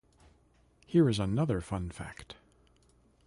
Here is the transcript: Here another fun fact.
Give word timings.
Here 0.87 1.07
another 1.09 1.61
fun 1.61 1.91
fact. 1.91 2.33